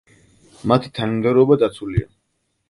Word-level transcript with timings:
მათი 0.71 0.91
თანმიმდევრობა 0.99 1.59
დაცულია. 1.65 2.09